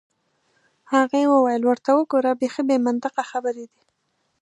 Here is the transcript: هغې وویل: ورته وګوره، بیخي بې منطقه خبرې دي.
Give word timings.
هغې 0.93 1.23
وویل: 1.33 1.61
ورته 1.65 1.91
وګوره، 1.97 2.31
بیخي 2.41 2.61
بې 2.67 2.77
منطقه 2.87 3.23
خبرې 3.31 3.65
دي. 3.73 3.83